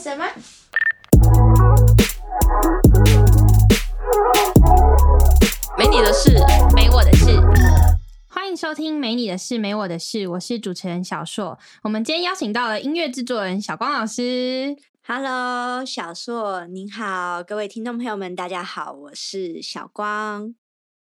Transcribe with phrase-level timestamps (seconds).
[0.00, 0.24] 始了吗？
[5.76, 6.38] 没你的事，
[6.74, 7.38] 没我的事。
[8.26, 11.58] 欢迎收听《没你的事，没我的事》，我是主持人小硕。
[11.82, 14.74] 我们今天邀请到了音乐制作人小光老师。
[15.06, 20.54] Hello，小硕您好，各位听众朋友们，大家好，我是小光。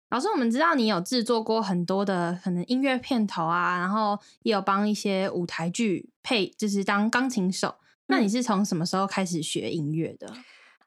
[0.10, 7.76] 老师，我们知道你有制作过很多的可能音乐片头啊，然后也有帮一些舞台剧配，就是当钢琴手。
[8.10, 10.34] 那你是从什么时候开始学音乐的？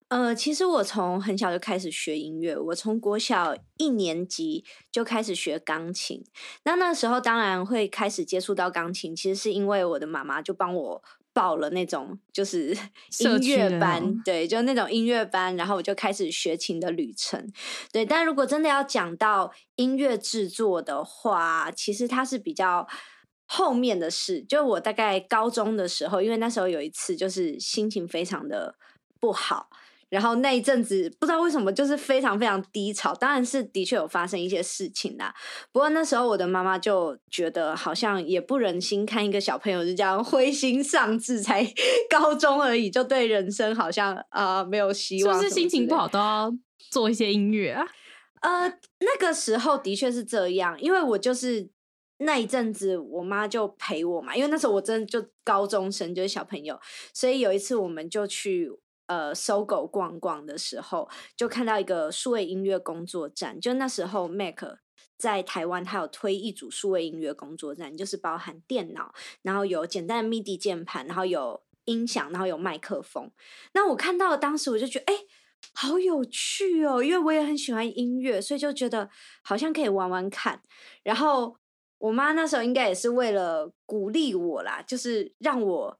[0.08, 6.22] 呃，其实我从很小就开始学音乐，我从国小一年级就开始学钢琴。
[6.64, 12.76] 那那时候当然会开始接触到钢琴，其实是因为我的妈妈就帮我报了那种就是
[13.20, 17.50] 音乐班，对，就那种音乐班，然后我就开始学琴的旅程。
[17.92, 22.88] 对，但如果真的要讲到音乐制作的话，其实它是比较。
[23.54, 28.74] 后面的事，就我大概高中的时候，因为那时候有一次就是心情非常的
[29.20, 29.68] 不好，
[30.08, 35.34] 然后那一阵子不知道为什么就是非常非常低潮，当然是的确有发生一些事情啦。
[35.70, 41.62] 不过那时候我的妈妈就觉得好像也不忍心看一个小朋友就这样灰心丧志，才
[42.08, 46.08] 高中而已，就对人生好像呃没有希望，是不是心情不好？
[46.08, 46.50] 都要
[46.90, 47.84] 做一些音乐啊？
[48.40, 51.68] 呃，那个时候的确是这样，因为我就是
[52.24, 56.80] 那一阵子，我妈就陪我嘛，因为那时候我真的就高中生，就是小朋友，
[57.14, 58.70] 所以有一次我们就去
[59.06, 64.64] 呃搜狗逛逛的时候，就看到一个数位音乐工作站，就那时候 Mac。
[65.18, 73.30] 在台湾，它有推一组数位音乐工作站，就是包含电脑，然后有简单的 MIDI 键盘，然后有音响，然后有麦克风。
[73.72, 75.14] 那我看到当时我就觉得，哎、
[75.74, 77.00] 好有趣哦！
[77.04, 79.08] 因为我也很喜欢音乐，所以就觉得
[79.44, 80.60] 好像可以玩玩看。
[81.04, 81.56] 然后
[82.02, 85.98] 我妈那时候应该也是为了鼓励我啦，就是让我，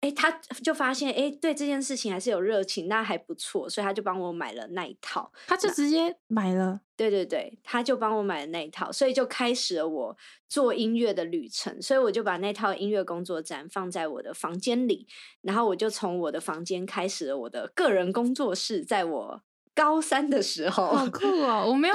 [0.00, 0.28] 哎，她
[0.64, 5.30] 就发现，哎，对这件事情还是有热情，那还不错，所以她就帮我买了那一套。
[5.46, 6.80] 她就直接买了。
[6.96, 10.16] 对对对，她就帮我买了那一套，所以就开始了我
[10.48, 11.80] 做音乐的旅程。
[11.80, 15.06] 所以我就把那套音乐工作站放在我的房间里，
[15.42, 18.84] 然后我就从我的房间开始了我的个人工作室。
[18.84, 21.66] 在我高三的时候，好酷哦！
[21.68, 21.86] 我没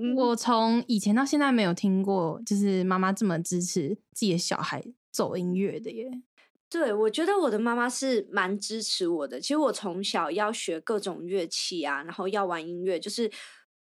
[0.00, 6.08] 嗯我从以前到现在没有听过，就是妈妈这么支持自己的小孩走音乐的耶。
[6.70, 9.40] 对，我觉得我的妈妈是蛮支持我的。
[9.40, 13.28] 其实我从小要学各种乐器啊，然后要玩音乐，就是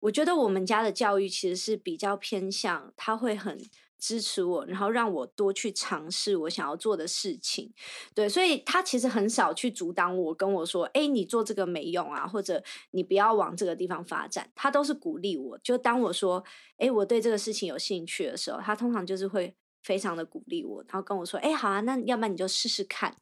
[0.01, 3.59] 我觉得我们家的教育其实是比较偏向，他会很
[3.99, 7.73] 支持我，然后让我多去尝试我想要做的事情。
[8.15, 15.59] 对，所以他其实很少去阻挡我，跟我说：“哎，你做这个没用啊，或者你不要往这个地方发展。”他都是鼓励我。
[15.59, 16.45] 就当我说
[16.79, 23.17] ：“哎，我对这个事情有兴趣的时候，他通常就是会非常的鼓励我，然后跟我说：“哎，好啊，那要不然你就试试看。”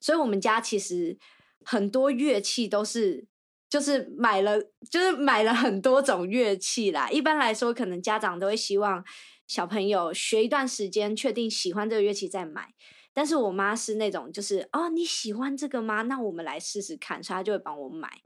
[0.00, 1.18] 所以，我们家其实
[1.64, 3.26] 很多乐器都是。
[3.70, 4.58] 就是买了，
[4.90, 7.10] 就是买了很多种乐器啦。
[7.10, 9.04] 一般来说，可能家长都会希望
[9.48, 12.74] 小朋友学一段时间，确定喜欢这个乐器再买。
[13.12, 16.02] 但是我妈是那种，就是哦，你喜欢这个吗？
[16.02, 18.22] 那我们来试试看，所以她就会帮我买。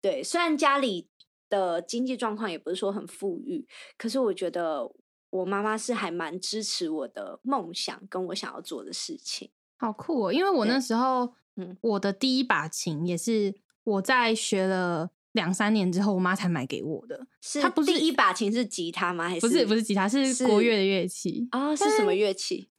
[0.00, 1.08] 对，虽然家里
[1.50, 3.66] 的经济状况也不是说很富裕，
[3.98, 4.90] 可是我觉得
[5.30, 9.50] 我妈妈是还蛮支持我的梦想跟我想要做的事情。
[9.76, 10.32] 好酷哦！
[10.32, 17.26] 因为我那时候，嗯我的第一把琴也是我在学了两三年之后，我妈才买给我的。
[17.40, 19.28] 是它不是第一把琴是吉他吗？
[19.28, 22.70] 还不是不是吉他，是是国乐的乐器啊、是什么乐器？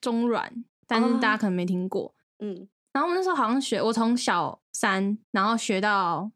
[0.00, 2.14] 中软，但是大家可能没听过。
[2.38, 6.30] 嗯，然后我那时候好像学，我从小三，然后学到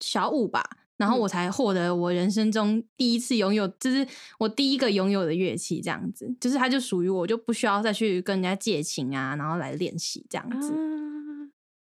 [0.00, 0.64] 小五吧，
[0.96, 4.06] 然后嗯我才获得我人生中第一次拥有，就是
[4.38, 10.72] 我第一个拥有的乐器，这样子，就是它就属于我，就不需要再去跟人家借琴啊，然后来练习这样子。
[10.72, 10.78] 啊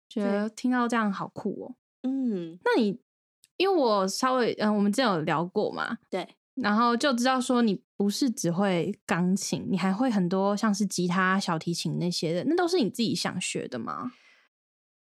[0.08, 1.76] 觉得听到这样好酷哦。
[2.04, 2.98] 嗯，那你
[3.58, 14.12] 因为我稍微嗯、呃我们之前有聊过嘛，对，然后就知道说你不是只会钢琴，你还会很多像是吉他、小提琴那些的，那都是你自己想学的吗？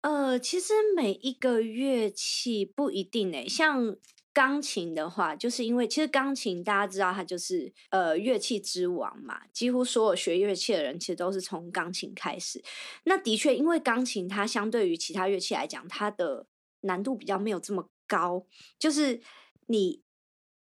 [0.02, 3.96] 呃，其实每一个乐器不一定诶、像
[4.32, 12.64] 钢琴的话，就是因为其实钢琴大家知道它就是呃乐器之王嘛，几乎所有学乐器的人其实都是从钢琴开始。
[13.06, 16.46] 那的确，因为钢琴它相对于其他乐器来讲，它的
[16.82, 18.46] 难度比较没有这么高，
[18.80, 19.22] 就是
[19.68, 20.04] 你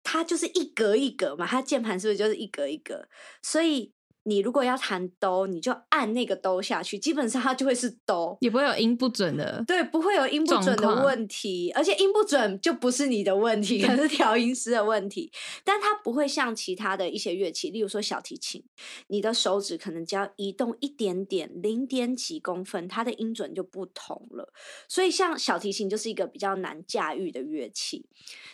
[0.02, 3.08] 它就是一格一格嘛，它键盘是不是就是一格一格？
[3.42, 3.92] 所以
[4.28, 9.64] 你如果要弹哆，你就按那个哆下去，基本上它就会是哆，也不会有音不准的。
[9.66, 15.32] 对，不会有音不准的问题，而且音不准就不是你的问题，可能是调音师的问题。
[15.64, 18.62] 但它不会像其他的一些乐器，例如说小提琴，
[19.06, 24.52] 你的手指可能只要移动一点点，零点几公分，它的音准就不同了。
[24.86, 28.04] 所以像小提琴就是一个比较难驾驭的乐器。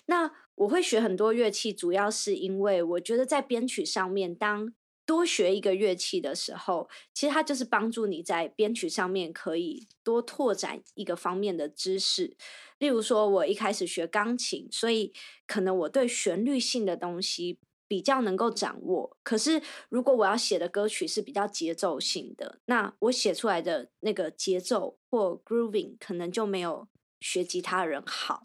[0.06, 4.72] 那我会学很多乐器，主要是因为我觉得在编曲上面，当
[5.06, 12.36] 多学一个乐器的时候，其实它就是帮助你在编曲上面可以多拓展一个方面的知识。
[12.78, 15.12] 例如说，我一开始学钢琴，所以
[15.46, 19.16] 可能我对旋律性的东西比较能够掌握。
[19.22, 26.88] 可是，如果我要写的歌曲是比较节奏性的，那我写出来的那个节奏或 grooving 可能就没有
[27.20, 28.42] 学吉他人好。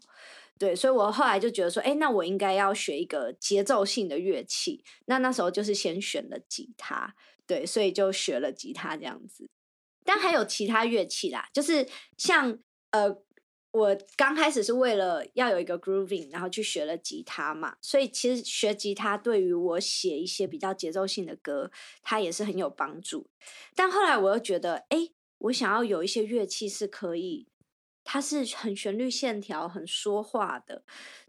[0.60, 4.84] 对，所以我后来就觉得说，哎，那我应该要学一个节奏性的乐器。
[5.06, 7.14] 那那时候就是先选了吉他，
[7.46, 9.48] 对，所以就学了吉他这样子。
[10.04, 12.58] 但还有其他乐器啦，就是像
[12.90, 13.08] 呃，
[13.70, 17.78] 我刚开始是为了要有一个 grooving，然后去学了吉他嘛。
[17.80, 21.70] 所以其实学吉他对于我写一些比较节奏性的歌，
[22.02, 23.30] 它也是很有帮助。
[23.74, 25.08] 但后来我又觉得，哎，
[25.38, 27.46] 我想要有一些乐器是可以。
[28.12, 30.82] 它是很旋律线条、很说话的，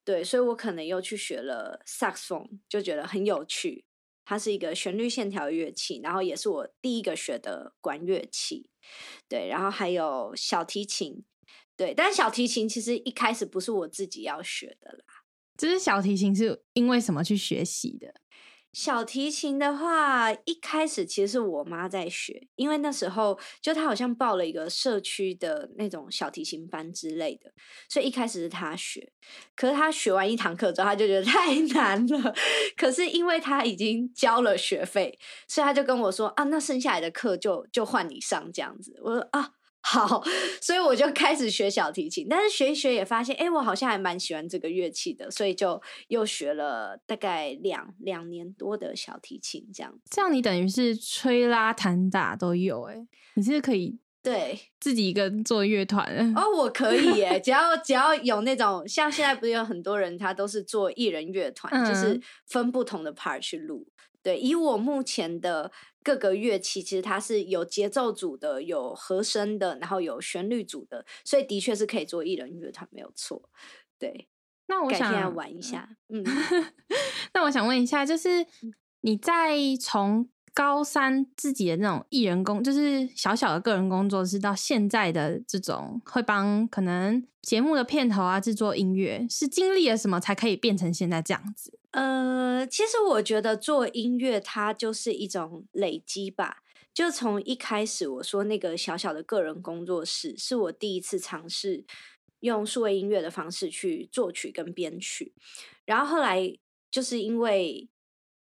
[0.03, 3.85] 对，所以我可能又去学了萨克斯风，就觉得很有趣。
[4.25, 8.67] 它是一个旋律线条乐器，然后也是我第一个学的管乐器，
[9.29, 11.23] 对，然后还有小提琴，
[11.77, 15.03] 对，但小提琴其实一开始不是我自己要学的啦。
[15.55, 18.11] 就是小提琴是因为什么去学习的？
[18.73, 27.51] 小提琴的话，一开始其实是我妈在学，因为那时候就她好像报了一个社区的那种小提琴班之类的，
[27.89, 29.11] 所以一开始是她学。
[29.55, 32.33] 可是她学完一堂课之后，她就觉得 太难了。
[32.77, 39.51] 可是因为她已经交了学费，所以她就跟我说：“啊，那剩下来的课就就换你上这样子。”我说：“啊。”
[39.83, 40.23] 好，
[40.61, 49.99] 所以我就开始学小提琴，但是学一学也发现，哎，我好像还蛮喜欢这个乐器的，所以就又学了大概两两年多的小提琴，这样。
[50.09, 63.87] 这样你等于是吹拉弹打都有，哎，你是可以对自己一个人做乐团哦，我可以，哎， 只要只要有那种像现在不是有很多人他都是做艺人乐团，就是分不同的 part 去录。
[64.23, 65.71] 对，以我目前的
[66.03, 73.49] 各个乐器，其实它是有节奏组的，有和声的，然后有旋律组的，所以的确是可以做艺人乐团，没有错。
[73.97, 74.27] 对，
[74.67, 75.97] 那我想玩一下。
[76.09, 76.23] 嗯，
[77.33, 78.45] 那我想问一下，就是
[79.01, 80.29] 你在从。
[80.53, 91.79] 高三自己的那种艺人工，就是小小的个人工作室，到现在的这种会帮可能节目的片头啊制作音乐，是经历了什么才可以变成现在这样子？
[91.91, 96.57] 呃，其实我觉得做音乐它就是一种累积吧。
[96.93, 101.85] 就从一开始我说那个小小的个人工作室，是我第一次尝试
[102.41, 105.33] 用数位音乐的方式去作曲跟编曲，
[105.85, 106.57] 然后后来
[106.91, 107.87] 就是因为。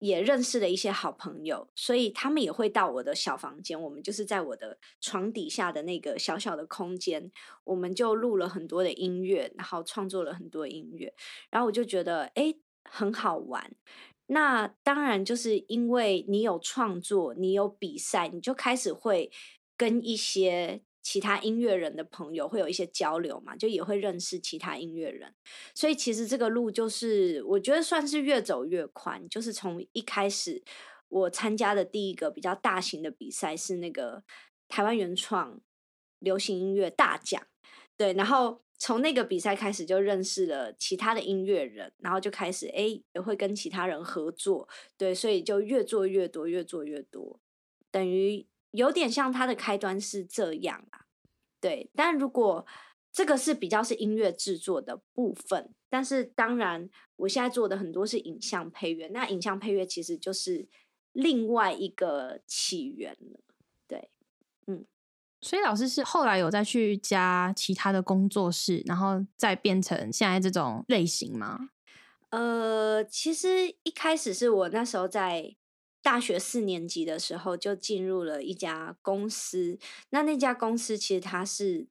[0.03, 3.81] 也认识了一些好朋友，所以他们也会到我的小房间。
[3.81, 7.31] 我们就是在我的床底下的那个小小的空间，
[7.63, 11.15] 我们就录了很多的音乐，然后创作了很多音乐。
[11.51, 12.53] 然后我就觉得，哎，
[12.83, 13.71] 很好玩。
[14.27, 19.31] 那当然就是因为你有创作，你有比赛，你就开始会
[19.77, 20.83] 跟一些。
[21.03, 25.35] 其他音乐人的朋友会有一些交流嘛，就也会认识其他音乐人，
[25.75, 29.29] 所以其实这个路就是我觉得算是越走越宽。
[29.29, 30.63] 就是从一开始
[31.09, 34.23] 我参加的第一个比较大型的比赛是那个
[34.69, 35.61] 台湾原创
[36.21, 37.45] 流行音乐大奖，
[37.97, 47.41] 对，然后从那个比赛开始就认识了其他的音乐人，然后就开始哎也会跟其他人合作，对，所以就越做越多，越做越多，
[47.91, 48.47] 等于。
[48.73, 51.07] 有点像它的开端是这样啊，
[51.61, 51.91] 对。
[51.95, 52.67] 但如果
[53.13, 60.67] 这个是比较是音乐制作的部分，但是当然我现在做的很多是影像配乐，那影像配乐其实就是
[61.13, 63.41] 另外一个起源了，
[63.87, 64.11] 对，
[64.67, 64.87] 嗯。
[65.43, 71.69] 所以老师是后来有再去加其他的工作室，然后再变成现在这种类型吗？
[72.31, 75.57] 呃，其实一开始是我那时候在。
[76.03, 79.79] 大学四年级的时候就进入了一家公司，
[80.11, 81.87] 那那家公司其实它是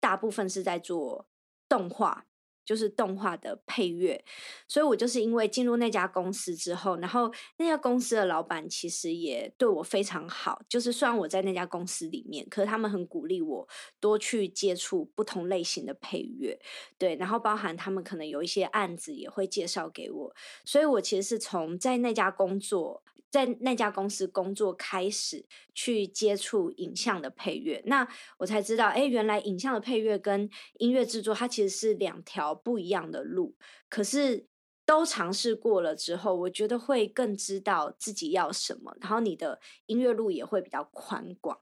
[0.00, 1.28] 大部分是在做
[1.68, 2.26] 动画，
[2.64, 4.24] 就是动画的配乐，
[4.66, 13.68] 所以我就是因为进入那家公司之后，然后那家公司的老板其实也对我非常好，就是虽然我在那家公司里面，可是他们很鼓励我
[14.00, 16.58] 多去接触不同类型的配乐，
[16.98, 20.34] 对，然后包含他们可能有一些案子也会介绍给我，
[20.64, 23.02] 所以我其实是从在那家工作。
[23.34, 28.06] 在那家公司工作开始去接触影像的配乐，那
[28.38, 30.48] 我才知道，哎，原来影像的配乐跟
[30.78, 33.56] 音乐制作它其实是两条不一样的路。
[33.88, 34.46] 可是
[34.86, 41.58] 都尝试过了之后，我觉得会更知道自己要什么，然后你的音乐路也会比较宽广。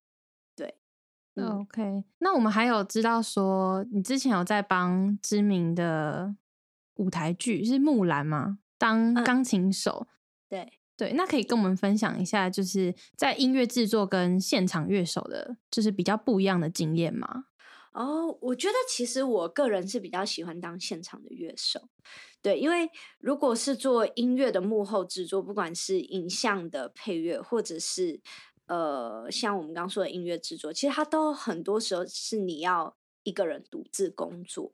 [0.54, 0.76] 对
[1.36, 2.04] 嗯，OK。
[2.18, 6.36] 那我们还有知道说，你之前有在帮知名的
[6.96, 8.58] 舞台剧是《木兰》吗？
[8.76, 10.06] 当钢琴手？
[10.50, 10.70] 对。
[10.96, 17.46] 对，那可以跟我们分享一下，就是在音乐制作跟现场乐手的，就是比较不一样的经验吗？
[17.92, 21.88] 哦，我觉得其实我个人是比较喜欢当现场的乐手，
[22.40, 28.20] 对，因为如果是做音乐的幕后制作，不管是影像的配乐，或者是
[28.66, 34.72] 呃像我们刚说的音乐制作，其实它都很多时候是你要一个人独自工作。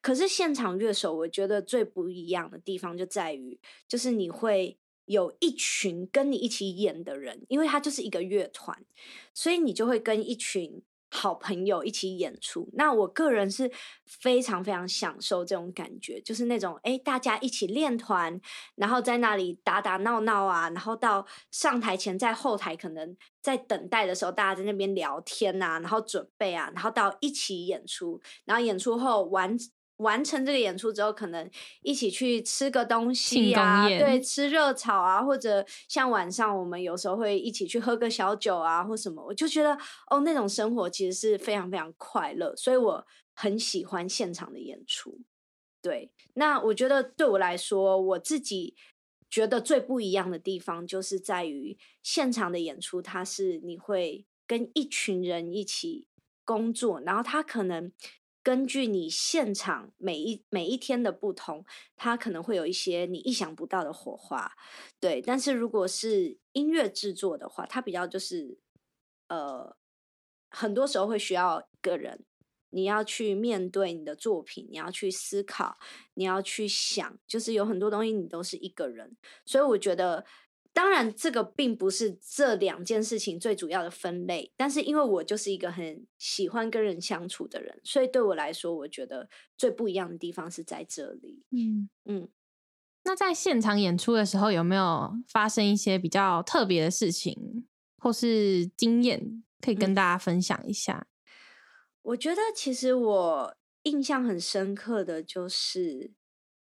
[0.00, 3.58] 可是现场乐手，我觉得最不一样的地方就在于，
[3.88, 4.78] 就是你会。
[5.06, 8.84] 有一群跟你一起演的人，因为他就是一个乐团，
[9.32, 12.68] 所以你就会跟一群好朋友一起演出。
[12.72, 13.70] 那我个人是
[14.06, 18.40] 非常非常享受这种感觉，就是那种哎，大家一起练团，
[18.76, 29.56] 然后在那里打打闹闹啊，然后到上台前，在后台可能在等待的时候，大家在那边聊天呐，然后准备啊，然后到一起演出，然后演出后完。
[29.98, 31.48] 完成这个演出之后，可能
[31.82, 39.78] 一起去吃个东西啊，对，吃热炒啊，或者像晚上我们有时候会一起去喝个小酒啊，或什么，我就觉得
[40.10, 45.20] 哦，那种生活其实是非常非常快乐，所以我很喜欢现场的演出。
[45.80, 48.74] 对，那我觉得对我来说，我自己
[49.30, 56.08] 觉得最不一样的地方，就是在于现场的演出，它是你会跟一群人一起
[56.44, 57.92] 工作，然后他可能。
[58.44, 61.64] 根据你现场每一每一天的不同，
[61.96, 64.52] 它可能会有一些你意想不到的火花，
[65.00, 65.22] 对。
[65.22, 68.58] 但是如果是音乐制作的话，它比较就是，
[69.28, 69.74] 呃，
[70.50, 72.22] 很多时候会需要一个人，
[72.68, 75.78] 你要去面对你的作品，你要去思考，
[76.12, 80.26] 你要去想，就是有很多东西你都是一个人，所以我觉得。
[80.74, 91.44] 当然，这个并不是这两件事情最主要的分类，但是因为我就是一个很喜欢跟人相处的人，所以对我来说，我觉得最不一样的地方是在这里。
[91.50, 92.28] 嗯嗯。
[93.04, 101.06] 那在现场演出的时候，有没有发生一些比较特别的事情或是经验，可以跟大家分享一下？
[102.02, 106.12] 我觉得其实我印象很深刻的就是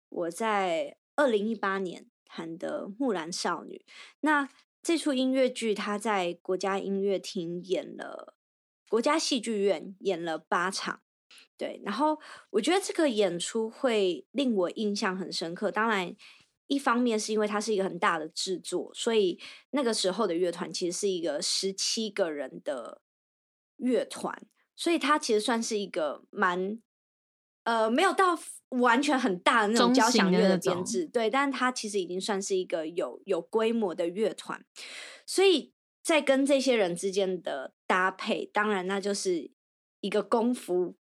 [0.09, 2.05] 我在二零一八年。
[2.36, 3.86] 谈的《木兰少女》，
[4.20, 4.50] 那
[4.84, 8.36] 这出音乐剧，他在国家音乐厅演了，
[8.89, 11.00] 国家戏剧院演了八场，
[11.58, 11.82] 对。
[11.86, 15.72] 然后我觉得这个演出会令我印象很深刻。
[15.72, 16.13] 当然，
[16.68, 19.39] 一方面是因为它是一个很大的制作，所以
[19.72, 23.01] 那个时候的乐团其实是一个十七个人的
[23.77, 26.82] 乐团，所以它其实算是一个蛮。
[27.65, 28.38] 呃，没有到
[28.69, 34.63] 完全很大的那种交响乐的编制，对，但它其实已经算是一个有有规模的乐团，
[35.25, 39.50] 所以在跟这些人之间的搭配，当然那就是
[40.01, 40.95] 一个功夫。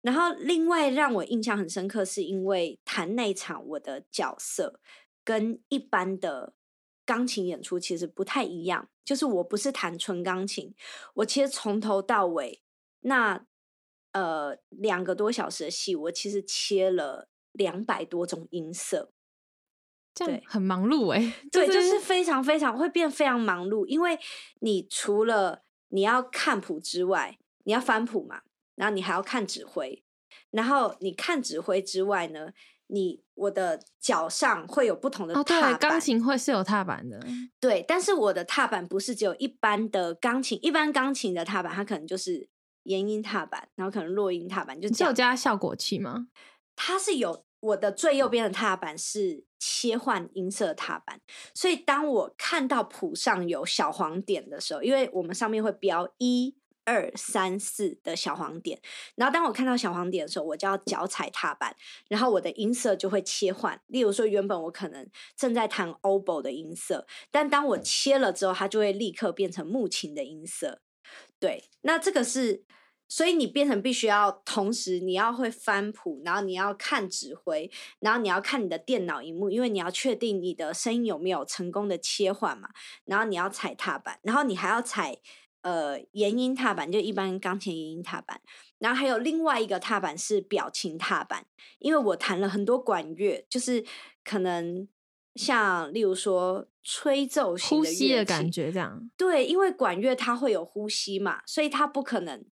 [0.00, 4.80] 然后另外让我印象很深刻，是因为弹那场我的角色
[5.22, 6.54] 跟一般的
[7.04, 10.74] 钢琴演出其实不太一样，就是我不是弹纯钢琴，
[11.14, 12.62] 我其实从头到尾
[13.00, 13.44] 那。
[14.16, 19.12] 呃，两个多小时的戏，我其实切了两百多种音色，
[20.14, 24.18] 对，很忙碌哎，对，就是非常非常会变非常忙碌，因为
[24.60, 28.40] 你除了你要看谱之外，你要翻谱嘛，
[28.76, 30.02] 然后你还要看指挥，
[30.50, 32.54] 然后你看指挥之外呢，
[32.86, 37.20] 你我的脚上会有不同的踏板，钢琴会是有踏板的，
[37.60, 42.48] 对，但是我的踏板不是只有一般的钢琴，一般钢琴的踏板它可能就是。
[42.86, 46.28] 延音踏板，然后可能落音踏板，就有加效果器吗？
[46.74, 51.20] 它是有，我的最右边的踏板是切换音色踏板，
[51.54, 58.80] 所以当我看到谱上有小黄点的时候，因为我们上面会标一二三四的小黄点，
[59.16, 61.74] 然后当我看到小黄点的时候，我就要脚踩踏板，
[62.08, 63.80] 然后我的音色就会切换。
[63.88, 70.82] 例如说，原本我可能正在弹 oboe 的音色，但当我切了之后，它就会立刻变成木琴的音色。
[71.38, 72.64] 对，那这个是，
[73.08, 82.70] 所以你变成必须要同时你要会翻谱，然后你要看指挥，然后你要看你的电脑荧幕，因为你要确定你的声音有没有成功的切换嘛。
[83.04, 85.18] 然后你要踩踏板，然后你还要踩
[85.62, 88.40] 呃延音踏板，就一般钢琴延音踏板。
[88.78, 91.46] 然后还有另外一个踏板是表情踏板，
[91.78, 93.84] 因为我弹了很多管乐，就是
[94.24, 94.88] 可能
[95.34, 99.10] 像例如说吹奏型呼吸的感觉这样。
[99.16, 102.44] 对，因为管乐它会有呼吸嘛，所以它不可能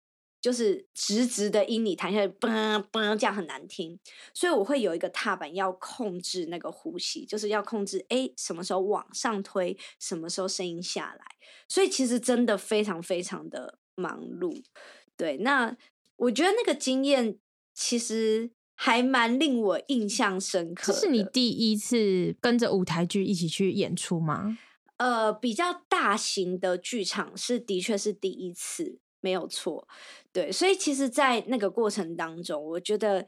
[0.41, 3.99] 就是直直的音你弹下来，嘣嘣这样很难听。
[4.33, 11.25] 所以我会有一个踏板要控制那个呼吸，就是要控制哎什么时候往上推，什么时候声音下来。
[11.69, 14.63] 所以其实真的非常非常的忙碌。
[15.15, 15.77] 对，那
[16.15, 17.37] 我觉得那个经验
[17.75, 20.91] 其实还蛮令我印象深刻。
[20.91, 24.57] 这是你第一次跟着舞台剧一起去演出吗？
[24.97, 29.87] 呃，比较大型的剧场是的确是第一次，没有错。
[30.31, 33.27] 对，所以其实，在那个过程当中，我觉得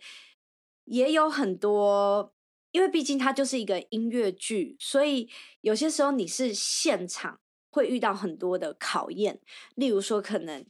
[0.85, 2.33] 也有很多，
[2.71, 5.29] 因为毕竟它就是一个音乐剧，所以
[5.61, 7.39] 有些时候你是现场
[7.71, 9.41] 会遇到很多的考验，
[9.75, 10.65] 例如说可能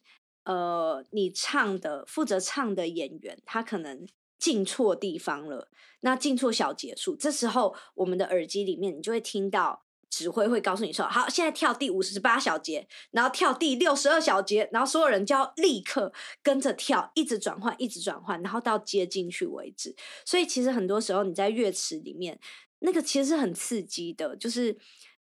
[0.46, 5.70] 呃，你唱的负责唱的演员，他可能进错地方了，
[6.02, 9.84] 那进错小节数，这时候我们的耳机里面你就会听到。
[10.08, 19.94] 指挥会告诉你说：“好，现在跳第五十八小节，然后跳第六十二小节，然后所有人就要立刻跟着跳，一直转换，一直转换，然后到接进去为止。
[20.24, 22.40] 所以其实很多时候你在乐池里面，
[22.80, 24.78] 那个其实是很刺激的，就是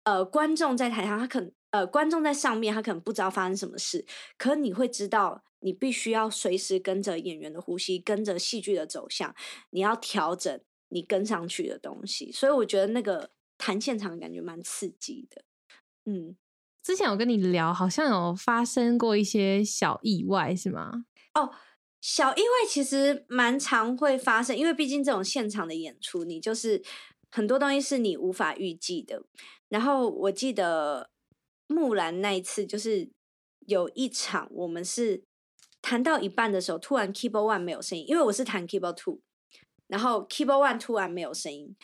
[0.03, 4.05] 呃，观众在台上，他可能呃，观众在上面，他可能不知道发生什么事，
[4.37, 9.35] 可你会知道，你必须要随时跟着演员的呼吸，跟着戏剧的走向，
[9.71, 12.31] 你要调整你跟上去的东西。
[12.31, 13.31] 所以我觉得那个。
[13.59, 15.43] 谈现场的感觉蛮刺激的，
[16.05, 16.37] 嗯，
[16.83, 21.05] 之前我跟你聊，好像有发生过一些小意外，是吗？
[21.33, 21.51] 哦，
[21.99, 26.83] 小意外其实蛮常会发生，因为毕竟这种现场的演出，你就是
[27.31, 29.23] 很多东西是你无法预计的。
[29.69, 31.09] 然后我记得
[31.67, 33.09] 木兰那一次，就是
[33.65, 35.23] 有一场我们是
[35.81, 39.19] 弹到一半的时候，突然 keyboard one 没有声音，因为我是弹 keyboard two，
[39.87, 41.75] 然后 keyboard one 突然没有声音。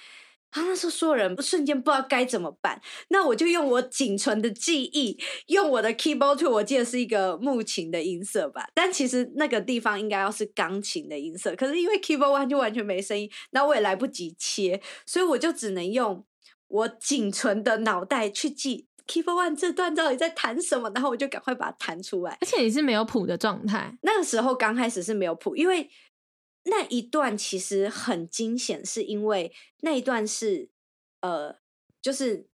[0.52, 16.24] 啊，那时候所有人瞬间不知道该怎么办，那我就用我仅存的记忆，用我的 keyboard two，我记得是一个木琴的音色吧，但其实那个地方应该要是钢琴的音色，可是因为 keyboard one 就完全没声音，那我也来不及切，所以我就只能用
[16.68, 22.38] 我仅存的脑袋去记 keyboard one 这段到底在弹什么，然后我就赶快把它弹出来。
[22.42, 25.90] 而且你是没有谱的状态，那个时候刚开始是没有谱，因为。
[26.66, 30.70] 那一段其实很惊险，是因为那一段是
[31.20, 31.58] 呃，
[32.02, 32.48] 就是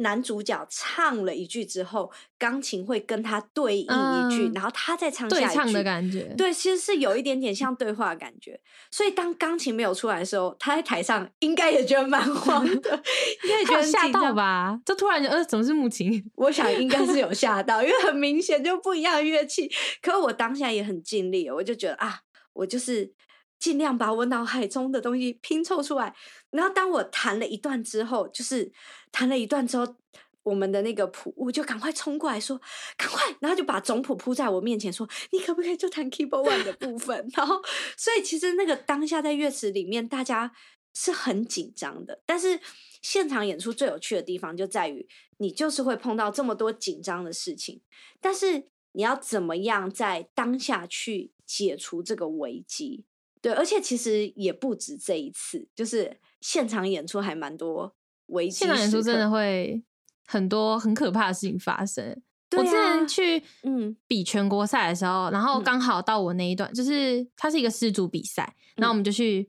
[0.00, 6.34] 男主角唱了一句之后，钢琴会跟他对应一句，然后他再唱下一句，对唱的感觉。
[6.36, 8.60] 对，其实是有一点点像对话的感觉。
[8.90, 13.02] 所以当钢琴没有出来的时候，他在台上应该也觉得蛮慌的，
[13.44, 14.80] 应该觉得吓到吧？
[14.84, 16.24] 就突然就呃，怎么是木琴？
[16.36, 19.70] 我想应该是有 吓到，因为很明显就不一样的乐器。
[20.02, 22.20] 可我当下也很尽力，我就觉得啊，
[22.54, 23.12] 我就是。
[23.60, 26.16] 尽量把我脑海中的东西拼凑出来，
[26.50, 28.72] 然后当我弹了一段之后，就是
[29.12, 29.96] 弹了一段之后，
[30.42, 32.58] 我们的那个谱，我就赶快冲过来说
[32.96, 37.60] ：“赶快！”然后就把总谱铺在我面前，说：“你可不可以就弹 keyboard one 的部分？”然后，
[37.98, 40.50] 所以其实那个当下在乐池里面，大家
[40.94, 42.22] 是很紧张的。
[42.24, 42.58] 但是
[43.02, 47.82] 现场演出最有趣的地方就在于，你就是会碰到这么多紧张的事情，
[48.22, 53.04] 但是你要怎么样在当下去解除这个危机？
[53.42, 57.94] 对，而且其实也不止这一次，就是现场演出还蛮多
[58.26, 58.58] 危机。
[58.58, 59.82] 现场演出真的会
[60.26, 62.20] 很多很可怕的事情发生。
[62.56, 69.48] 我之前去嗯比全国赛的时候，然后刚好到我那一段，就是它是一个四组比赛，然后我们就去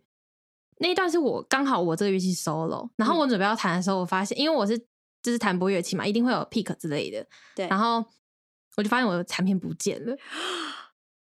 [0.77, 4.77] 那一段是我刚好我这个乐器 solo，然后我准备要弹的时候，我发现因为我是
[5.23, 7.25] 就是弹拨乐器嘛，一定会有 pick 之类的，
[7.56, 8.06] 对，然后
[8.77, 10.15] 我就发现我的产品不见了。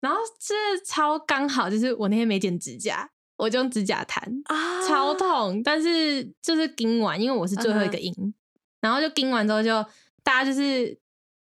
[0.04, 0.54] 然后这
[0.86, 5.64] 超刚好，就是我那天没剪指甲，我就用指甲弹啊，超痛。
[5.64, 8.14] 但是就是钉完，因为我是最后一个音，
[8.82, 9.70] 然后就钉完之后，就
[10.22, 11.00] 大家就是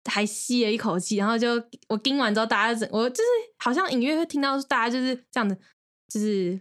[0.04, 1.52] 还吸了一口气，然后就
[1.88, 3.24] 我钉完之后，大家整我就是
[3.58, 5.58] 好像隐约会听到大家就是这样子，
[6.08, 6.60] 就是。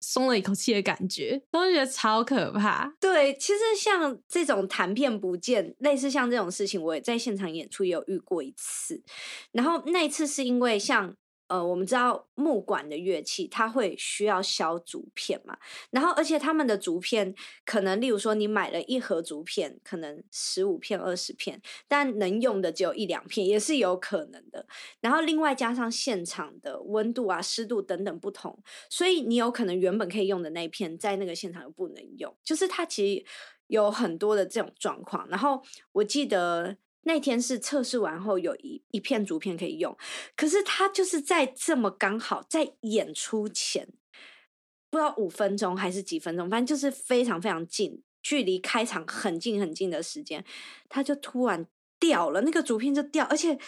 [0.00, 2.92] 松了一口气的感觉，都觉得超可怕。
[3.00, 9.02] 对，其实像这种弹片不见，类似像这种事情，我也在现场演出也有遇过一次。
[9.52, 11.14] 然后那一次是因为像。
[11.50, 15.58] 呃，我们知道木管的乐器，它会需要削竹片嘛，
[15.90, 17.34] 然后而且他们的竹片
[17.64, 24.64] 可能，例如说你买了一盒竹片，可能十五片、二十片，但能用的只有一两片，也是有可能的。
[25.00, 28.56] 然后另外加上现场的温度啊、湿度等等不同，
[28.88, 33.24] 所以你有可能原本可以用的那一片，在那个现场又不能用，就是它其实
[33.66, 35.28] 有很多的这种状况。
[35.28, 35.60] 然后
[35.90, 36.76] 我记得。
[37.02, 39.96] 那天是测试完后有一一片竹片可以用，
[40.36, 43.88] 可是他就是在这么刚好在演出前，
[44.90, 50.44] 不知道五分钟还是几分钟，反正就是非常非常近距离开场很近很近的时间，
[50.88, 51.66] 它就突然
[51.98, 53.58] 掉了，那个竹片就掉，而且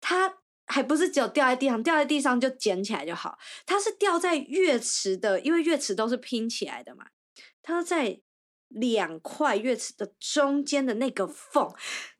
[0.00, 7.06] 它还不是只有掉在地上，掉在地上就捡起来就好，它是掉在乐池的，因为乐池都是拼起来的嘛，
[7.62, 8.20] 它在
[8.70, 11.72] 两块月池的中间的那个缝，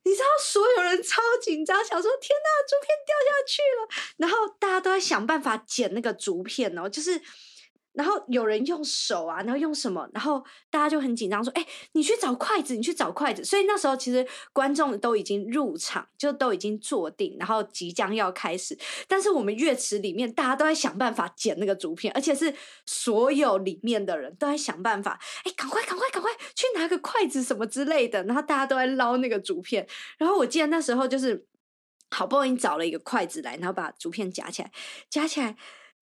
[0.05, 7.21] 你知道所有人超紧张，想说天呐，竹片掉下去了，然后大家都在想办法捡那个竹片哦，就是。
[7.93, 18.79] 然后有人用手啊，然后用什么，然后大家就很紧张，说：“哎，你去找筷子，你去找筷子。”所以那时候其实观众都已经入场，就都已经坐定，然后即将要开始。
[19.09, 22.55] 但是我们乐池里面，大家都在想办法捡那个竹片，而且是
[22.87, 28.23] 所有里面的人都在想办法，哎，赶快，赶快，赶快去拿个筷子什么之类的。
[28.23, 29.85] 然后大家都在捞那个竹片。
[30.17, 31.45] 然后我记得那时候就是
[32.11, 34.71] 好不容易找了一个筷子来，然后把竹片夹起来，
[35.11, 35.57] 夹起来，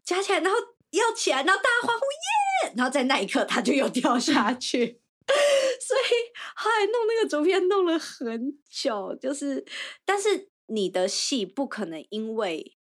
[0.05, 0.59] 夹起来，然后。
[0.91, 2.75] 要起来，然后大家欢呼耶！
[2.77, 5.01] 然后在那一刻，他就又掉下去。
[5.81, 6.11] 所以
[6.57, 9.65] 后来弄那个竹片弄了很久，就是，
[10.05, 12.77] 但是你的戏不可能因为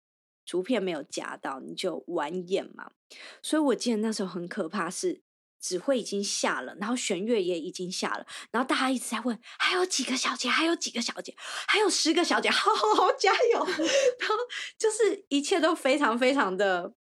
[0.45, 2.91] 竹片没有夹到你就完演嘛。
[3.41, 5.21] 所以我记得那时候很可怕，是
[5.61, 13.59] 指挥已经下了，然后弦乐也已经下了，然后大家一直在问还有几个小姐，还有几个小姐，还有十个小姐，好好好，加油！
[14.19, 14.35] 然后
[14.77, 16.93] 就是一切都非常非常的。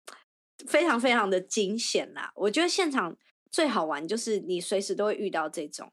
[0.67, 2.33] 非常非常的惊险啦！
[2.37, 3.17] 我觉得现场
[3.51, 5.93] 最好玩就是你随时都会遇到这种，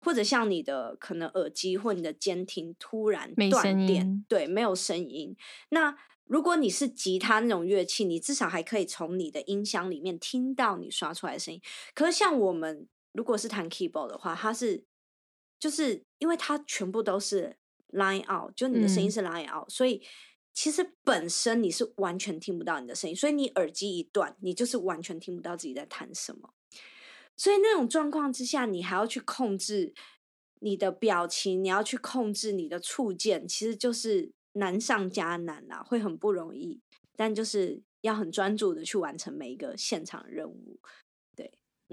[0.00, 5.36] 或者像你的可能耳机或你的监听突然断电，对，没有声音。
[5.70, 11.60] 那如果你是吉他那种乐器，你至少还可以从你的音箱里面听到你刷出来的声音。
[11.94, 14.84] 可是像我们如果是弹 keyboard 的话，它是
[15.58, 17.56] 就是因为它全部都是
[17.90, 20.02] line out，就你的声音是 line out，所以。
[20.52, 26.52] 其实本身你是完全听不到你的声音，所以你耳机一断，你就是完全听不到自己在弹什么。
[27.36, 29.94] 所以那种状况之下，你还要去控制
[30.60, 36.80] 你的表情，你要去控制你的触键，其实就是难上加难啦，会很不容易。
[37.16, 40.78] 但就是要很专注的去完成每一个现场任务。
[41.34, 41.50] 对，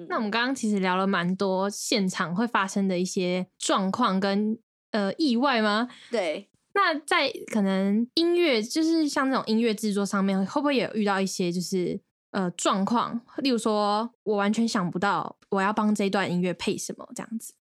[0.10, 4.60] 那我们刚刚其实聊了蛮多现场会发生的一些状况跟
[4.91, 5.88] 呃意外吗？
[6.12, 6.50] 对。
[6.78, 13.20] 那在可能音乐，就是像这种音乐制作上面，会不会也遇到一些就是呃状况？
[13.38, 17.56] 例如说，我完全想不到我要帮这段音乐配什么这样子。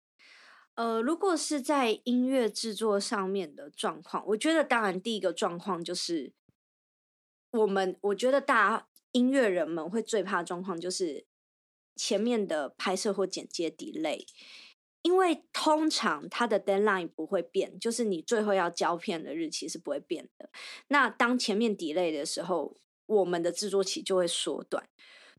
[0.73, 6.34] 呃，如果是在音乐制作上面的状况，我觉得当然第一个状况就是
[7.51, 11.25] 我们，我觉得大家音乐人们会最怕的状况就是
[11.95, 14.25] 前面的拍摄或剪接 delay。
[15.05, 20.49] 因为通常它的 deadline 不会变，就是你最后要胶片的日期是不会变的。
[20.87, 24.89] 那当前面 delay 的时候，我们的制作期就会缩短。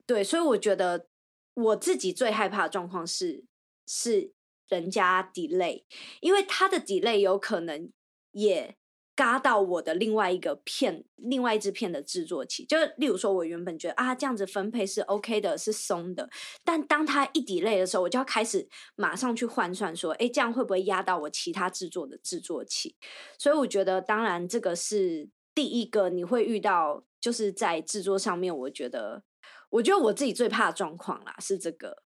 [0.06, 1.08] 对，所以我觉得
[1.54, 3.44] 我自己最害怕的状况是
[3.88, 4.32] 是
[4.68, 5.82] 人家 delay，
[6.20, 7.90] 因为他的 delay 有可能
[8.30, 8.76] 也。
[9.16, 16.28] 嘎到我的另外一个片，另外一支片的制作期，就例如说，我原本觉得啊，这样子分配是 OK 的，是松的，
[16.62, 22.94] 但当他一抵累的时候，我就要开始马上去换算，说，哎，这样会不会压到我其他制作的制作期？
[23.38, 29.22] 所以我觉得，当然这个是第一个你会遇到，就是在制作上面，我觉得，
[29.70, 32.02] 我觉得我自己最怕的状况啦，是这个，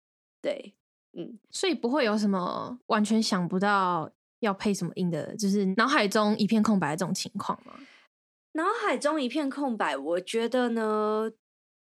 [0.41, 0.75] 对，
[1.13, 4.11] 嗯，所以不会有什么完全想不到。
[4.45, 7.75] 要配什么音的，就是脑海中一片空白这种情况吗？
[8.53, 11.31] 脑海中一片空白，我觉得呢，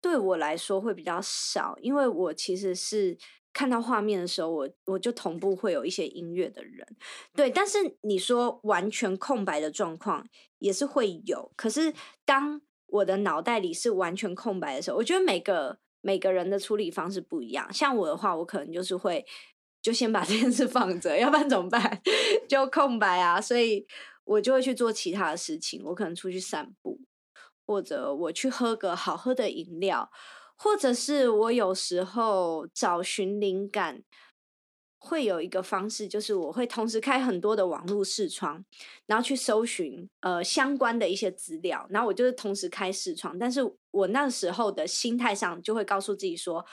[0.01, 3.15] 对我来说会比较少，因为我其实是
[3.53, 6.87] 看到画面的时候，我我就同步会有一些音乐的人，
[7.35, 7.49] 对。
[7.49, 11.93] 但是你说完全空白的状况也是会有，可是
[12.25, 17.71] 当我的脑袋里是完全空白的时候，我觉得每个每个人的处理方式不一样。
[17.71, 19.23] 像我的话，我可能就是会。
[19.83, 22.01] 就先把 这件事放着，要不然怎么办？
[22.47, 23.85] 就空白啊，所以
[24.23, 25.81] 我就会去做其他的事情。
[25.83, 27.01] 我可能出去散步，
[27.67, 30.09] 或者我去喝个好喝的饮料，
[30.55, 34.01] 或者是我有时候找寻灵感，
[34.97, 38.63] 会有一个方式，就是我会同时开很多的网络视窗，
[39.05, 43.59] 然后去搜寻呃相关的一些资料，然后我就是同时开视窗，但是
[43.91, 46.65] 我那时候的心态上就会告诉自己说。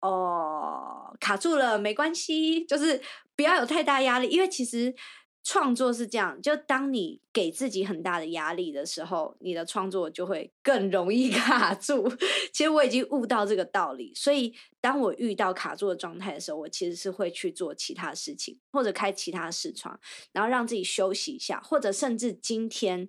[0.00, 3.00] 哦，卡住了没关系，就是
[3.34, 4.94] 不要有太大压力，因为其实
[5.42, 12.08] 创作是这样，就当你给自己很大的压力的时候，你的创作就会更容易 卡住。
[12.52, 19.98] 其实我已经悟到这个道理，所以当我遇到卡住的状态的时候，我其实是会去做其他事情，或者开其他视窗，
[20.32, 23.08] 然后让自己休息一下，或者甚至今天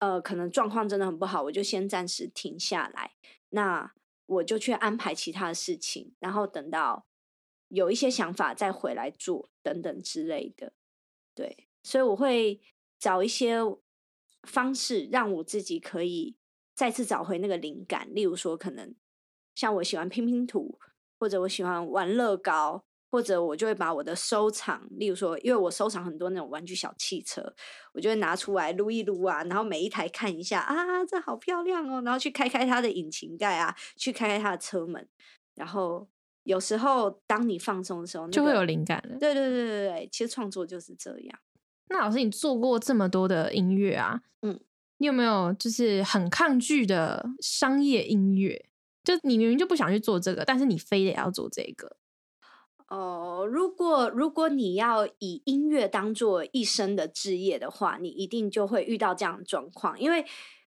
[0.00, 3.12] 呃可能状况真的很不好，我就先暂时停下来。
[3.50, 3.92] 那
[4.30, 7.06] 我就去安排其他的事情，然后等到
[7.68, 10.72] 有一些想法再回来做等等之类的。
[11.34, 12.60] 对，所以我会
[12.98, 13.58] 找一些
[14.42, 16.36] 方式让我自己可以
[16.74, 18.94] 再次找回那个灵感，例如说可能
[19.54, 20.78] 像我喜欢拼拼图，
[21.18, 22.84] 或者我喜欢玩乐高。
[23.10, 27.52] 或者我就会把我的收藏，例如说，因为我收藏很多那种玩具小汽车，
[27.92, 35.08] 我就会拿出来撸一撸啊，然后每一台看一下啊，这好漂亮哦，然后去开开它的引擎盖啊，去开开它的车门，
[35.56, 36.08] 然后
[36.44, 39.18] 有时候当你放松的时候，就会有灵感了。
[39.18, 41.38] 对对对对对，其实创作就是这样。
[41.88, 44.60] 那老师，你做过这么多的音乐啊，嗯，
[44.98, 48.66] 你有没有就是很抗拒的商业音乐？
[49.02, 51.96] 就你明明就不想去做这个，但是你非得要做这个。
[52.90, 60.26] 哦，如果如果你要以音乐当做一生的职业的话，你一定就会遇到这样的状况，因为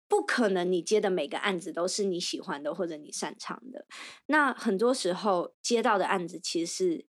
[0.10, 3.86] 不可能你接的每个案子都是你喜欢的或者你擅长的。
[4.26, 7.06] 那很多时候接到的案子其实是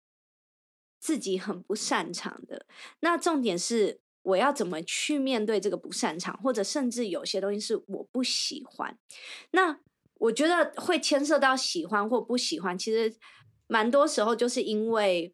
[1.00, 2.66] 自己很不擅长的。
[3.00, 8.98] 那重点是我要怎么去面对这个不擅长，或者甚至有些东西是我不喜欢。
[9.52, 9.80] 那
[10.16, 13.16] 我觉得会牵涉到喜欢或不喜欢，其实。
[13.70, 15.32] 蛮多时候就是因为，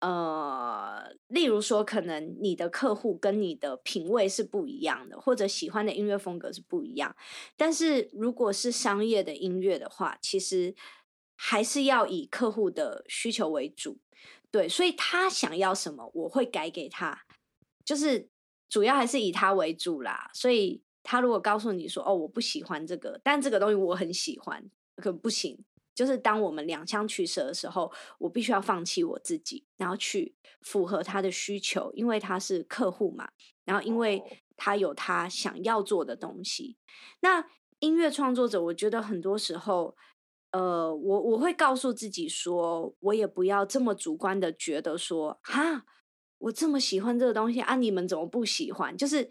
[0.00, 7.16] 呃，例如说，可能你的客户跟你的品味是不一样的，或者喜欢的音乐风格是不一样。
[7.56, 10.74] 但是如果是商业的音乐的话，其实
[11.36, 13.98] 还是要以客户的需求为主。
[14.50, 17.22] 对，所以他想要什么，我会改给他，
[17.82, 18.28] 就是
[18.68, 20.30] 主要还是以他为主啦。
[20.34, 24.62] 所以他如果告诉你说：“哦，我不喜欢这个，但这个东西我很喜欢，
[24.96, 25.64] 可不行。”
[25.98, 33.28] 就是当我们两相取舍的时候，我必须要放弃我自己，然后去符合他的需求，因为他是客户嘛。
[33.64, 34.22] 然后，因为
[34.56, 36.76] 他有他想要做的东西。
[37.18, 37.44] 那
[37.80, 39.96] 音乐创作者，我觉得很多时候，
[40.52, 45.84] 呃，我我会告诉自己说，我也不要这么主观的觉得说，哈，
[46.38, 48.96] 我这么喜欢这个东西啊，你们怎么不喜欢？
[48.96, 49.28] 就是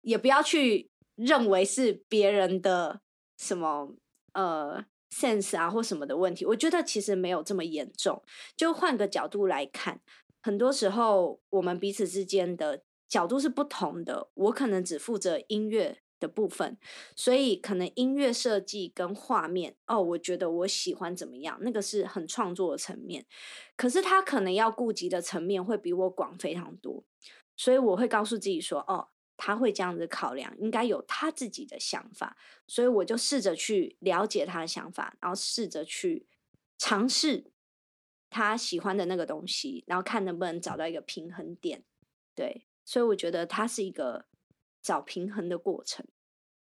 [0.00, 3.00] 也不要去认为是别人的
[3.38, 3.94] 什么，
[4.32, 4.84] 呃。
[5.10, 8.22] Sense 啊或什么的问题，我觉得其实没有这么严重。
[8.56, 10.00] 就换个角度来看，
[10.42, 14.28] 很多时候我们彼此之间的角度是不同的。
[14.34, 16.78] 我可能只负责音乐的部分，
[17.16, 23.26] 所以可能音乐设计跟画面，哦，我觉得我喜欢怎么样，那个是很创作的层面。
[23.76, 27.02] 可是他可能要顾及的层面会比我广非常多，
[27.56, 29.08] 所以我会告诉自己说，哦。
[29.42, 36.26] 他会这样子考量，应该有他自己的想法，所以我就试着去了解他的想法，然后试着去
[36.76, 37.50] 尝试
[38.28, 41.84] 他喜欢的那个东西，然后看能不能找到一个平衡点。
[42.34, 44.26] 对，所以我觉得它是一个
[44.82, 46.04] 找平衡的过程。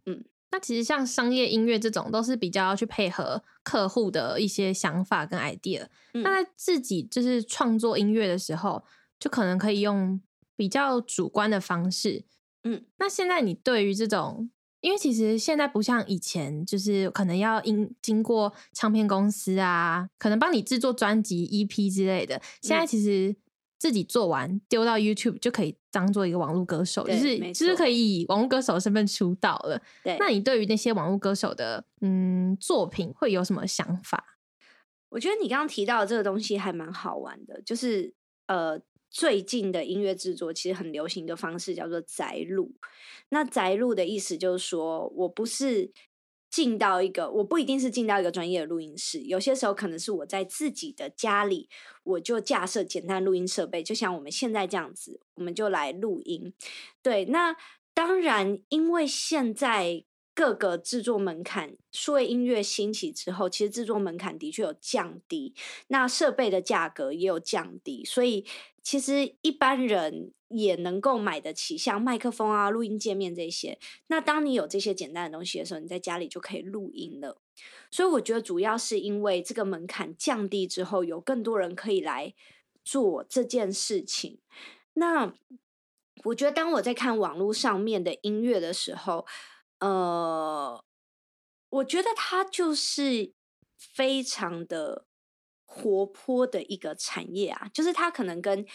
[0.05, 5.87] 嗯，那其实像商业音乐这种，都是比较去配合客户的一些想法跟 idea。
[6.13, 8.85] 那在自己就是创作音乐的时候，
[9.19, 10.21] 就可能可以用
[10.55, 12.25] 比较主观的方式。
[12.63, 14.49] 嗯，那现在你对于这种，
[14.81, 22.41] 因为其实现在不像以前，就是可能要经经过唱片公司啊，可能帮你制作专辑 EP 之类的。
[22.61, 23.35] 现在其实
[23.77, 29.81] 自己做完丢到 YouTube 就可以当做一个网络歌手，就是就是可以以网络歌手的身份出道了。
[30.03, 34.37] 对，那你对于那些网络歌手的嗯作品会有什么想法？
[35.09, 38.13] 我觉得你刚刚提到的这个东西还蛮好玩的，就是
[38.47, 38.81] 呃。
[39.09, 42.75] 最近的音乐制作其实很流行的方式叫做宅录。
[43.29, 45.91] 那宅录的意思就是说，我不是
[46.49, 51.69] 进到一个，我不一定是进到一个专业的录音室，有些时候可能是我在自己的家里，
[52.03, 56.53] 我就架设简单录音设备，就像我们现在这样子，我们就来录音。
[57.01, 57.55] 对，那
[57.93, 60.05] 当然，因为现在。
[60.39, 65.53] 各个制作门槛，数位音乐兴起之后，其实制作门槛的确有降低，
[65.87, 68.45] 那设备的价格也有降低，所以
[68.81, 73.77] 其实一般人也能够买得起，像麦克风啊、录音界面这些。
[74.07, 77.41] 那当你有这些简单的东西的时候，你在家里就可以录音了。
[77.91, 82.33] 所以我觉得主要是因为这个门槛降低之后，有更多人可以来
[82.85, 84.39] 做这件事情。
[84.93, 85.33] 那
[86.23, 89.25] 我觉得当我在看网络上面的音乐的时候，
[89.79, 90.83] 呃，
[91.69, 93.33] 我觉得它就是
[93.77, 95.05] 非常的
[95.65, 98.65] 活泼的一个产业啊，就是它可能跟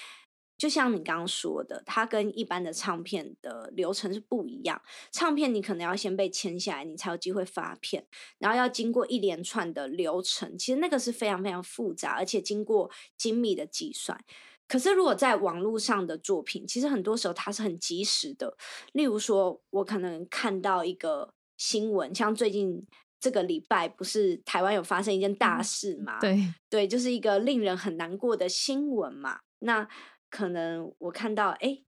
[0.56, 4.80] 就像你刚刚说的，它跟一般的唱片的流程是不一样。
[5.10, 8.06] 唱片你可能要先被签下来，你才有机会发片，
[8.38, 14.24] 然后要经过一连串的流程，其实那个是非常非常复杂，而且经过精密的计算。
[14.66, 18.56] 可是，如果在网络上的作品，其实很多时候它是很及时的。
[18.92, 22.86] 例如说，我可能看到一个新闻，像最近
[23.20, 26.18] 这个礼拜不是台湾有发生一件大事嘛？
[26.18, 26.38] 对，
[26.70, 29.40] 对，就是一个令人很难过的新闻嘛。
[29.60, 29.86] 那
[30.30, 31.82] 可能我看到，哎，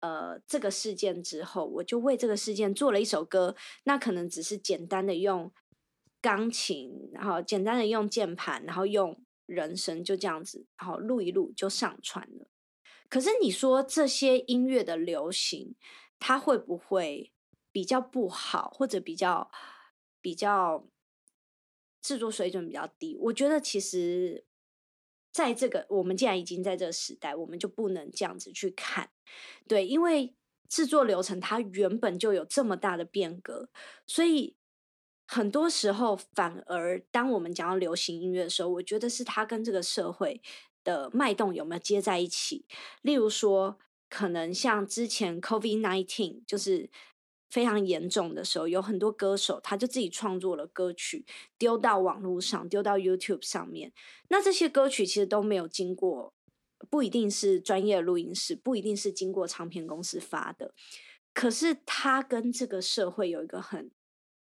[0.00, 3.54] 呃，这个事件之后，我就为这个事件做了一首歌。
[3.84, 5.52] 那可能只是简单的用
[6.20, 12.46] 钢琴，然后简单的用键盘，然后用人生，就这样子，然后录一录就上传了。
[13.08, 15.74] 可是你说这些音乐的流行，
[16.18, 17.32] 它会不会
[17.72, 19.50] 比较不好，或者比较
[20.20, 20.86] 比较
[22.02, 23.16] 制作水准比较低？
[23.18, 24.44] 我觉得其实
[25.32, 29.10] 在这个我们既然已经在这个时代，我们就不能这样子去看，
[29.66, 30.34] 对，因为
[30.68, 33.70] 制作流程它原本就有这么大的变革，
[34.06, 34.57] 所以
[35.28, 40.42] 很多时候反而当我们讲到流行音乐的时候，我觉得是它跟这个社会。
[40.84, 42.64] 的脉动有没有接在一起？
[43.02, 46.88] 例如说，可能像之前 COVID nineteen 就是
[47.50, 51.26] 非常严重的时候，有很多歌手他就自己创作了歌曲，
[51.58, 53.92] 丢到网络上，丢到 YouTube 上面。
[54.28, 56.32] 那这些歌曲其实都没有经过，
[56.88, 60.72] 不一定是专业录音室，不一定是经过唱片公司发的。
[61.34, 63.90] 可是他跟这个社会有一个很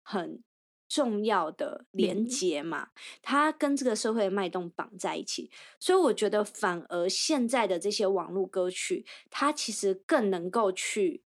[0.04, 0.40] 很。
[0.88, 2.88] 重要的连接嘛，
[3.20, 11.22] 它跟这个社会的脉动绑在一起，所以我觉得反而现在的这些网络歌曲，它其实更能够去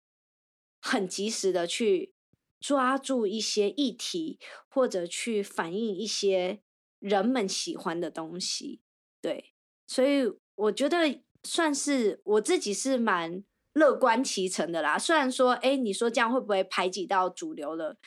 [0.81, 2.13] 很及时的去
[2.59, 6.61] 抓住一些议题，或者去反映一些
[6.99, 8.81] 人们喜欢的东西。
[9.21, 9.53] 对，
[9.85, 13.43] 所以我觉得算是我自己是蛮
[13.73, 14.97] 乐观其成的啦。
[14.97, 17.97] 虽然说，哎，你说这样会不会排挤到主流了？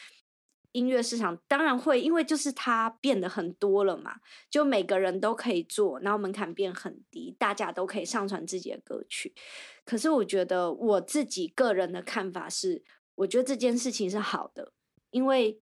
[0.75, 4.17] 音乐市场当然会，因为就是它变得很多了嘛，
[4.51, 9.33] 就每个人都可以做，然后门槛变很低，大家都可以上传自己的歌曲。
[9.85, 12.83] 可是我觉得我自己个人的看法是，
[13.15, 14.73] 我觉得这件事情是好的，
[15.11, 15.61] 因为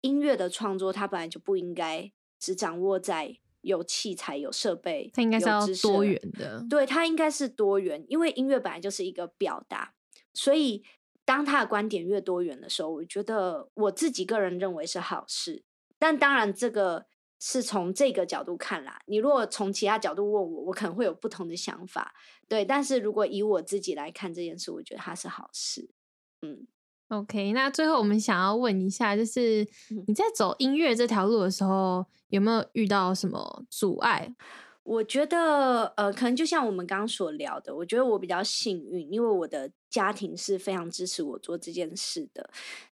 [0.00, 6.64] 音乐的创作它本来就不应该只掌握在有器材、有设备，它应该是要多元的。
[6.70, 9.92] 对，它应该是多元，因为音乐本来就是一个表达，
[10.32, 10.82] 所以。
[11.26, 15.64] 当他的观点越多元的时候，我觉得我自己个人认为是好事。
[15.98, 17.06] 但当然，这个
[17.40, 19.00] 是从这个角度看啦。
[19.06, 22.14] 你如果从其他角度问我，我可能会有不同的想法。
[22.46, 25.90] 对，但是如果以我自己来看这件事，我觉得它是好事。
[26.42, 26.68] 嗯
[27.08, 27.52] ，OK。
[27.52, 29.66] 那最后我们想要问一下，就是
[30.06, 34.32] 你在走音乐这条路的时候，有没有遇到什么阻碍？
[34.86, 42.48] 我觉得，呃，可能就像我们刚刚所聊的，我觉得我比较幸运，因为我的家庭是非常支持我做这件事的。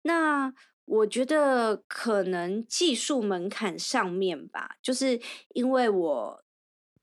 [0.04, 0.54] 那
[0.86, 5.20] 我觉得可能技术门槛上面吧，就是
[5.56, 6.44] 因为我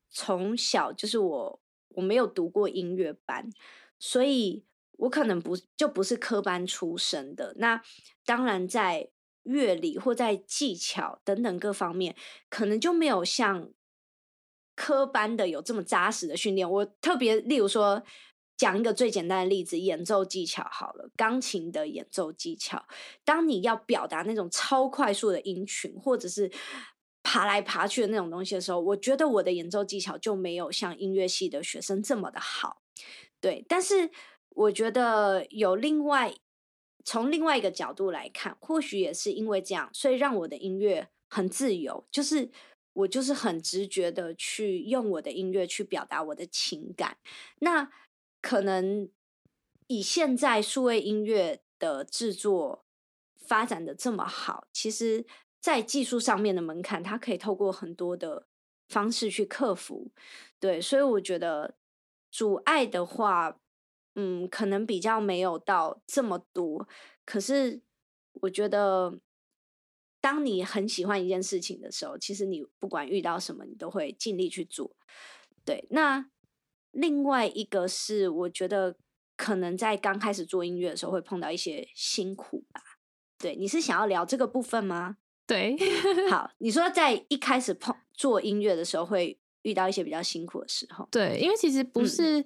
[0.08, 3.50] 从小就是我我没有读过音乐班，
[3.98, 4.64] 所以
[4.98, 7.54] 我可能不就不是科班出身的。
[7.58, 7.82] 那
[8.24, 9.10] 当然在
[9.42, 12.14] 乐理或在技巧等等各方面，
[12.48, 13.68] 可能就没有像。
[14.76, 18.02] 科班的有这么扎实的训练，我特别例如说
[18.58, 22.86] 讲一个最简单的例子，演奏技巧好了，钢琴的演奏技巧，
[23.24, 26.52] 当你要表达那种超快速的音群，或者是
[27.22, 32.82] 爬来爬去的那种东西的时候，我觉得我的演奏技巧就没有像音乐系的学生这么的好。
[33.40, 34.10] 对，但是
[34.50, 36.34] 我觉得有另外
[37.04, 42.50] 从另外一个角度来看，或许也是因为这样，所以让我的音乐很自由，就是。
[42.96, 47.18] 我就是很直觉的去用我的音乐去表达我的情感。
[47.58, 47.90] 那
[48.40, 49.10] 可能
[49.86, 52.86] 以现在数位音乐的制作
[53.36, 55.26] 发展的这么好，其实
[55.60, 58.46] 在技术上面的门槛，它可以透过很多的
[58.88, 60.10] 方式去克服。
[60.58, 61.76] 对，所以我觉得
[62.30, 63.58] 阻碍的话，
[64.14, 66.88] 嗯，可能比较没有到这么多。
[67.26, 67.82] 可是
[68.40, 69.18] 我觉得。
[70.26, 74.90] 当你很喜欢一件事情的时候，其实你不管遇到什么，你都会尽力去做。
[75.64, 76.28] 对，那
[76.90, 78.96] 另外一个是，我觉得
[79.36, 82.82] 可能在刚开始做音乐的时候会碰到一些辛苦吧。
[83.38, 85.18] 对，你是想要聊这个部分吗？
[85.46, 85.76] 对，
[86.28, 91.06] 好，你说在一开始碰做音乐的时候会遇到一些比较辛苦的时候。
[91.08, 92.44] 对，因为其实不是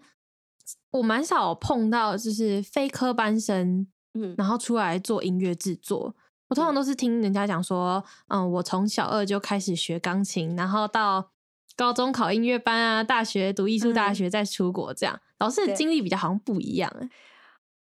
[0.90, 6.14] 我蛮少碰到，就是非科班生，嗯，然后出来做音乐制作。
[6.50, 11.30] 我通常都是听人家讲说，嗯，我从小二就开始学钢琴，然后到
[11.76, 15.20] 高中考音乐班啊，大学读艺术大学，再出国这样。
[15.38, 17.08] 老师的经历比较好像不一样。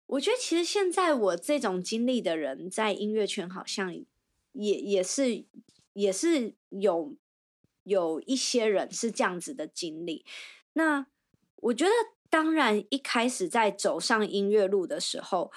[0.06, 3.92] 我觉得其实现在我这种经历的人，在音乐圈好像
[4.52, 5.44] 也也是
[5.94, 7.16] 也是有
[7.84, 10.24] 有一些人是这样子的经历。
[10.74, 11.08] 那
[11.56, 11.92] 我觉得，
[12.30, 15.52] 当然一开始在走上音乐路的时候，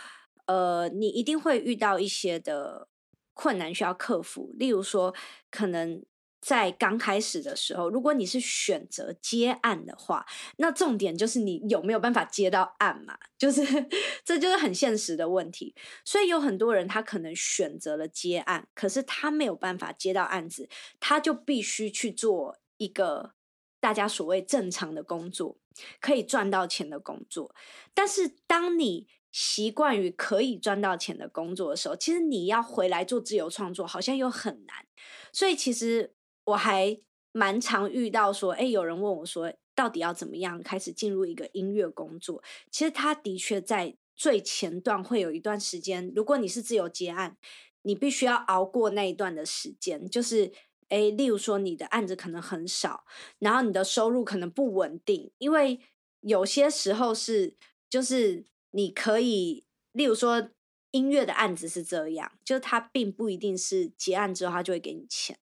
[0.46, 2.88] 呃，你一定会遇到一些的。
[3.34, 4.54] 困难需要克服。
[4.54, 5.14] 例如说，
[5.50, 6.02] 可能
[6.40, 10.26] 在刚开始的时候，如果你是选择接案的话，
[10.58, 13.18] 那重点就是你有没有办法接到案嘛？
[13.38, 13.62] 就是
[14.24, 15.74] 这就是很现实的问题。
[16.04, 20.68] 所以有很多人他可能选择了接案，可是他没有办法接到案子，
[21.00, 23.32] 他就必须去做一个
[23.80, 25.56] 大家所谓正常的工作，
[25.98, 27.54] 可以赚到钱的工作。
[27.94, 29.06] 但是当你
[29.36, 34.86] 习惯于可以赚到钱的工作的时候，其实你要回来做自由创作，好像又很难。
[35.32, 36.14] 所以其实
[36.44, 36.96] 我还
[37.32, 42.40] 蛮常遇到说，哎，有人问我说，到底要怎么样开始进入一个音乐工作？
[42.70, 47.36] 其实他的确在最前段会有一段时间，如果你是自由接案，
[47.82, 50.52] 你必须要熬过那一段的时间，就是
[50.90, 53.04] 哎，例如说你的案子可能很少，
[53.40, 55.80] 然后你的收入可能不稳定，因为
[56.20, 57.56] 有些时候是
[57.90, 58.44] 就是。
[58.76, 60.50] 你可以，例如说
[60.90, 65.38] 音乐的案子是这样，就是他并不一定是结案之后他就会给你钱，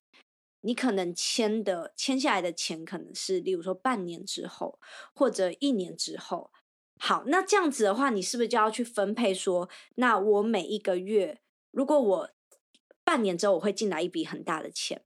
[0.60, 4.78] 你可能签的签下来的钱可能是，例如说半年之后
[5.14, 6.50] 或者一年之后。
[6.98, 12.30] 好，那这样子的话，你是不是就要去分配说，那我每一个月，如果我
[13.02, 15.02] 半年之后我会进来一笔很大的钱，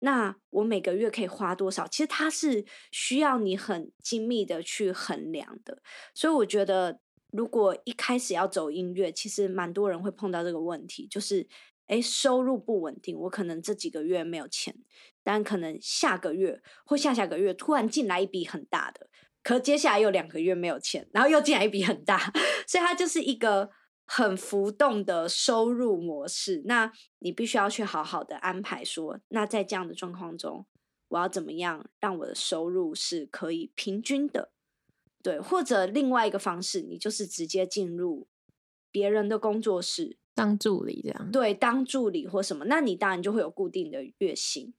[0.00, 1.88] 那我每个月可以花多少？
[1.88, 5.82] 其实它是需要你很精密的去衡量的，
[6.14, 7.00] 所以我觉得。
[7.32, 11.48] 如果一开始要走音乐，其实蛮多人会碰到这个问题，就是，
[11.86, 14.74] 哎，收入不稳定，我可能这几个月没有钱，
[15.24, 19.08] 但可能下个月或下下个月突然进来一笔很大的，
[19.42, 22.30] 可接下来又两个月没有钱，然后又进来一笔很大，
[22.68, 23.70] 所以它就是一个
[24.04, 26.62] 很浮动的收入模式。
[26.66, 30.66] 那你必须要去好好的安排，说，那在这样的状况中，
[31.08, 34.52] 我要怎么样让我的收入是可以平均的。
[35.22, 38.26] 对，或者另外一个方式，你就是直接进入
[38.90, 44.74] 别人的工作室当助理，这样对，当助理或什么，那你当然就会有固定的月薪。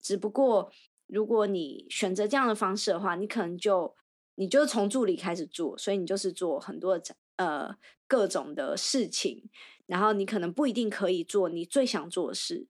[0.00, 0.72] 只不过，
[1.06, 3.94] 如果你选择这样的方式的话，你可能就
[4.36, 7.76] 你就从助理开始做，所以你就是做很多的呃
[8.08, 9.48] 各种的事情，
[9.86, 12.66] 然后你可能不一定可以做你最想做的事，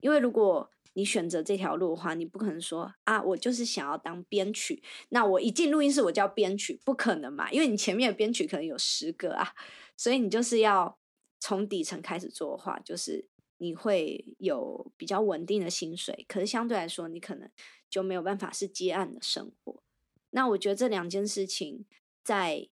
[0.00, 0.70] 因为如果。
[0.94, 7.50] 你选择这条路的话，你不可能说啊，我就是想要当编曲，那我一进录音室我就要编曲，不可能嘛？
[7.50, 9.54] 因为你前面的编曲可能有十个啊，
[9.96, 10.96] 所以你就是要
[11.40, 13.26] 从底层开始做的话，就是
[13.58, 17.50] 你会有比较稳定的薪水，可是相对来说，你可能
[17.90, 19.82] 就没有办法是接案的生活。
[20.30, 21.84] 那我觉得这两件事情
[22.22, 22.68] 在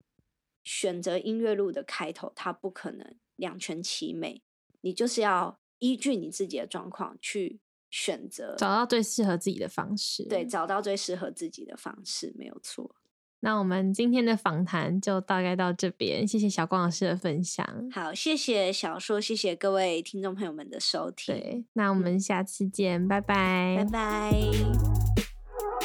[0.64, 4.42] 选择音乐路的开头，它不可能两全其美，
[4.82, 7.60] 你就是要依据你自己的状况去。
[7.98, 12.92] 选择找到最适合自己的方式，对，找到最适合自己的方式没有错。
[13.40, 17.66] 那我们今天的访谈就大概到这边，谢谢小光老师的分享。
[17.92, 21.34] 好，谢谢小说，谢谢各位听众朋友们的收听。
[21.34, 24.32] 对，那我们下次见，拜拜，拜拜。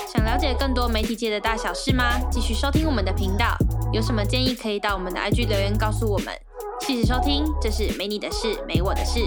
[0.06, 2.20] 想了解更多媒体界的大小事吗？
[2.30, 3.56] 继续收听我们的频道，
[3.90, 6.34] 有什么建议可以到我们的 IG 留言告诉我们。
[6.80, 9.20] 谢谢收听，这是没你的事，没我的事。